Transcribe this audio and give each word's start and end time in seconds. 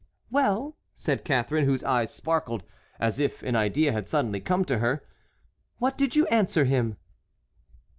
"Well," 0.31 0.77
said 0.95 1.23
Catharine, 1.23 1.65
whose 1.65 1.83
eyes 1.83 2.11
sparkled 2.11 2.63
as 2.99 3.19
if 3.19 3.43
an 3.43 3.55
idea 3.55 3.91
had 3.91 4.07
suddenly 4.07 4.39
come 4.41 4.65
to 4.65 4.79
her, 4.79 5.03
"what 5.77 5.95
did 5.95 6.15
you 6.15 6.25
answer 6.29 6.65
him?" 6.65 6.97